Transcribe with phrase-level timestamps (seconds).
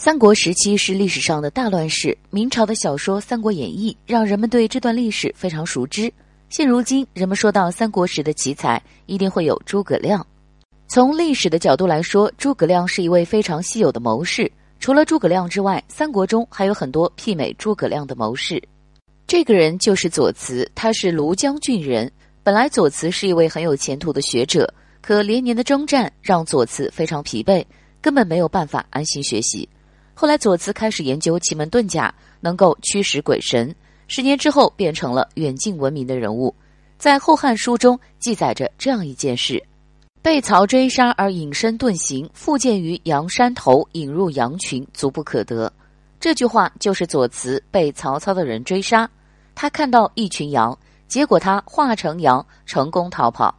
[0.00, 6.10] 三国时期是历史上的大乱世，明朝的小说《三国演义》让人们对这段历史非常熟知。
[6.50, 10.24] 现如今，人们说到三国时的奇才，一定会有诸葛亮。
[10.86, 14.48] 从历史的角度来说，诸葛亮是一位非常稀有的谋士。
[14.78, 18.62] 除了诸葛亮之外，三国中还有很多媲美诸葛亮的谋士。
[19.26, 22.08] 这个人就是左慈，他是庐江郡人。
[22.44, 24.72] 本来左慈是一位很有前途的学者，
[25.02, 27.64] 可连年的征战让左慈非常疲惫，
[28.00, 29.68] 根本没有办法安心学习。
[30.20, 33.72] 后来，左慈开始研究奇门遁甲，能够驱使鬼神。
[34.08, 36.52] 十年之后，变成了远近闻名的人物。
[36.98, 39.62] 在《后汉书》中记载着这样一件事：
[40.20, 45.72] 被曹追杀而隐身遁形，复见于阳山头，引入羊群，足不可得。
[46.18, 49.08] 这句话就是左慈被曹操的人追杀，
[49.54, 50.76] 他看到一群羊，
[51.06, 53.56] 结果他化成羊，成功逃跑。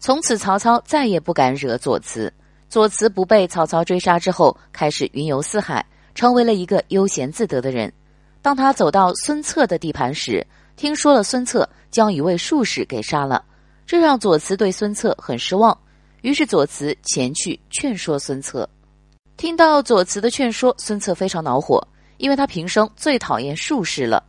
[0.00, 2.32] 从此，曹操再也不敢惹左慈。
[2.68, 5.86] 左慈不被曹操追杀之后，开始云游四海。
[6.20, 7.90] 成为了一个悠闲自得的人。
[8.42, 13.42] 当他走到孙策的地盘时，听说了孙策将一位术士给杀了，
[13.86, 15.74] 这让左慈对孙策很失望。
[16.20, 18.68] 于是左慈前去劝说孙策。
[19.38, 21.82] 听到左慈的劝说，孙策非常恼火，
[22.18, 24.22] 因为他平生最讨厌术士了。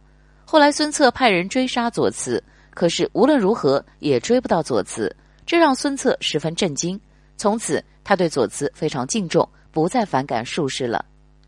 [0.45, 5.13] 后来孙策派人追杀左慈，可是无论如何也追不到左慈，
[5.45, 6.97] 这让孙策十分震惊。
[7.35, 11.03] 从此，他对左慈非常敬重，不再反感术士了。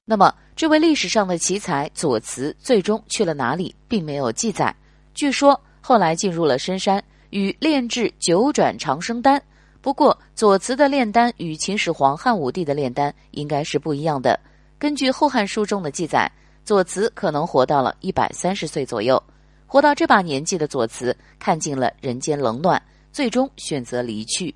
[0.06, 4.76] 那么，这位历史上的奇才左慈最终去了哪里，并没有记载。
[5.14, 9.42] 据说后来进入了深山，与炼制九转长生丹。
[9.80, 14.38] 不过，左慈的炼丹与秦始皇、汉武帝的炼丹应该是不一样的。
[14.78, 16.30] 根据《后汉书》中的记载，
[16.66, 19.22] 左慈可能活到了一百三十岁左右。
[19.66, 22.82] 活到这把年纪的左慈，看尽了人间冷暖，
[23.14, 24.54] 最终选择离去。